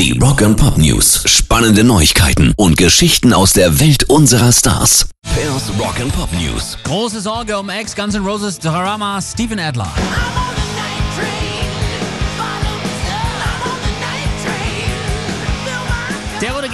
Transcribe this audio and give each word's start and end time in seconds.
Die 0.00 0.18
Rock 0.18 0.40
and 0.40 0.56
Pop 0.56 0.78
News. 0.78 1.24
Spannende 1.26 1.84
Neuigkeiten 1.84 2.54
und 2.56 2.78
Geschichten 2.78 3.34
aus 3.34 3.52
der 3.52 3.80
Welt 3.80 4.04
unserer 4.04 4.50
Stars. 4.50 5.10
Pairs 5.34 5.70
Rock 5.78 6.00
and 6.00 6.10
Pop 6.14 6.30
News. 6.32 6.78
Große 6.84 7.20
Sorge 7.20 7.58
um 7.58 7.68
Ex 7.68 7.94
Guns 7.94 8.14
N' 8.14 8.24
Roses 8.24 8.58
Drama 8.58 9.20
Steven 9.20 9.60
Adler. 9.60 9.92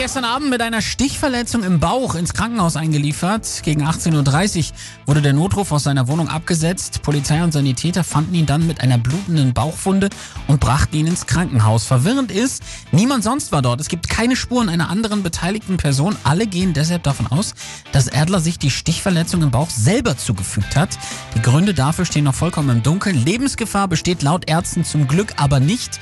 Gestern 0.07 0.25
Abend 0.25 0.50
mit 0.50 0.62
einer 0.62 0.82
Stichverletzung 0.82 1.64
im 1.64 1.80
Bauch 1.80 2.14
ins 2.14 2.32
Krankenhaus 2.32 2.77
eingeliefert. 2.77 3.62
Gegen 3.64 3.84
18.30 3.84 4.70
Uhr 4.70 4.77
wurde 5.06 5.20
der 5.20 5.32
Notruf 5.32 5.73
aus 5.73 5.82
seiner 5.82 6.06
Wohnung 6.06 6.29
abgesetzt. 6.29 7.02
Polizei 7.02 7.43
und 7.43 7.50
Sanitäter 7.50 8.05
fanden 8.05 8.37
ihn 8.37 8.46
dann 8.46 8.69
mit 8.69 8.82
einer 8.82 8.98
blutenden 8.98 9.52
Bauchwunde 9.52 10.11
und 10.46 10.61
brachten 10.61 10.95
ihn 10.95 11.09
ins 11.09 11.27
Krankenhaus. 11.27 11.87
Verwirrend 11.87 12.30
ist, 12.30 12.62
niemand 12.92 13.24
sonst 13.24 13.50
war 13.50 13.62
dort. 13.62 13.80
Es 13.80 13.88
gibt 13.88 14.09
keine 14.09 14.37
Spuren 14.37 14.69
einer 14.69 14.91
anderen 14.91 15.24
beteiligten 15.24 15.77
Person. 15.77 16.14
Alle 16.23 16.47
gehen 16.47 16.73
deshalb 16.73 17.02
davon 17.02 17.27
aus, 17.27 17.56
dass 17.91 18.09
Adler 18.09 18.38
sich 18.38 18.61
die 18.61 18.70
Stichverletzung 18.70 19.42
im 19.42 19.50
Bauch 19.50 19.70
selber 19.70 20.16
zugefügt 20.16 20.77
hat. 20.77 20.91
Die 21.34 21.42
Gründe 21.42 21.75
dafür 21.75 22.05
stehen 22.05 22.23
noch 22.23 22.34
vollkommen 22.36 22.69
im 22.77 22.83
Dunkeln. 22.84 23.25
Lebensgefahr 23.25 23.88
besteht 23.88 24.23
laut 24.23 24.48
Ärzten 24.48 24.84
zum 24.84 25.09
Glück 25.09 25.34
aber 25.38 25.59
nicht. 25.59 25.98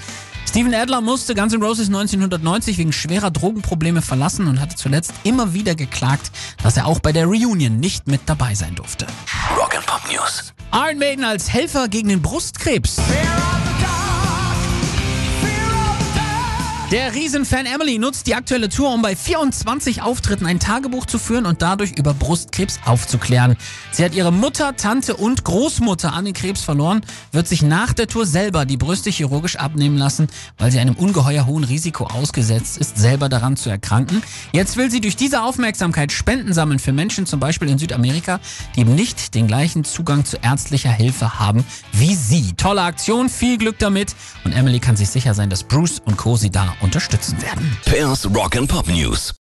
Steven 0.54 0.72
Adler 0.72 1.00
musste 1.00 1.34
Guns 1.34 1.52
N' 1.52 1.60
Roses 1.60 1.88
1990 1.88 2.78
wegen 2.78 2.92
schwerer 2.92 3.32
Drogenprobleme 3.32 4.02
verlassen 4.02 4.46
und 4.46 4.60
hatte 4.60 4.76
zuletzt 4.76 5.12
immer 5.24 5.52
wieder 5.52 5.74
geklagt, 5.74 6.30
dass 6.62 6.76
er 6.76 6.86
auch 6.86 7.00
bei 7.00 7.10
der 7.10 7.26
Reunion 7.26 7.80
nicht 7.80 8.06
mit 8.06 8.20
dabei 8.26 8.54
sein 8.54 8.76
durfte. 8.76 9.04
Rock 9.58 9.74
Pop 9.84 10.02
News. 10.08 10.54
Iron 10.72 11.00
Maiden 11.00 11.24
als 11.24 11.52
Helfer 11.52 11.88
gegen 11.88 12.08
den 12.08 12.22
Brustkrebs. 12.22 13.00
Der 16.94 17.12
Riesenfan 17.12 17.66
Emily 17.66 17.98
nutzt 17.98 18.28
die 18.28 18.36
aktuelle 18.36 18.68
Tour, 18.68 18.94
um 18.94 19.02
bei 19.02 19.16
24 19.16 20.02
Auftritten 20.02 20.46
ein 20.46 20.60
Tagebuch 20.60 21.06
zu 21.06 21.18
führen 21.18 21.44
und 21.44 21.60
dadurch 21.60 21.98
über 21.98 22.14
Brustkrebs 22.14 22.78
aufzuklären. 22.84 23.56
Sie 23.90 24.04
hat 24.04 24.14
ihre 24.14 24.32
Mutter, 24.32 24.76
Tante 24.76 25.16
und 25.16 25.42
Großmutter 25.42 26.12
an 26.12 26.24
den 26.24 26.34
Krebs 26.34 26.62
verloren, 26.62 27.00
wird 27.32 27.48
sich 27.48 27.62
nach 27.62 27.94
der 27.94 28.06
Tour 28.06 28.26
selber 28.26 28.64
die 28.64 28.76
Brüste 28.76 29.10
chirurgisch 29.10 29.56
abnehmen 29.56 29.98
lassen, 29.98 30.28
weil 30.56 30.70
sie 30.70 30.78
einem 30.78 30.94
ungeheuer 30.94 31.46
hohen 31.46 31.64
Risiko 31.64 32.04
ausgesetzt 32.04 32.78
ist, 32.78 32.96
selber 32.96 33.28
daran 33.28 33.56
zu 33.56 33.70
erkranken. 33.70 34.22
Jetzt 34.52 34.76
will 34.76 34.88
sie 34.88 35.00
durch 35.00 35.16
diese 35.16 35.42
Aufmerksamkeit 35.42 36.12
Spenden 36.12 36.52
sammeln 36.52 36.78
für 36.78 36.92
Menschen, 36.92 37.26
zum 37.26 37.40
Beispiel 37.40 37.70
in 37.70 37.78
Südamerika, 37.78 38.38
die 38.76 38.82
eben 38.82 38.94
nicht 38.94 39.34
den 39.34 39.48
gleichen 39.48 39.82
Zugang 39.82 40.24
zu 40.24 40.36
ärztlicher 40.36 40.92
Hilfe 40.92 41.40
haben 41.40 41.64
wie 41.90 42.14
sie. 42.14 42.52
Tolle 42.52 42.82
Aktion, 42.82 43.28
viel 43.28 43.58
Glück 43.58 43.80
damit 43.80 44.14
und 44.44 44.52
Emily 44.52 44.78
kann 44.78 44.94
sich 44.94 45.08
sicher 45.08 45.34
sein, 45.34 45.50
dass 45.50 45.64
Bruce 45.64 46.00
und 46.04 46.16
Co. 46.16 46.36
sie 46.36 46.50
da 46.50 46.72
unterstützen 46.84 47.40
werden. 47.42 47.76
Pairs 47.86 48.28
Rock 48.32 48.56
and 48.56 48.68
Pop 48.68 48.86
News. 48.88 49.32